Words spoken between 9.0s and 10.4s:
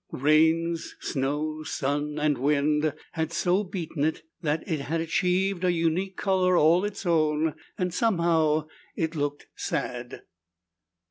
looked sad.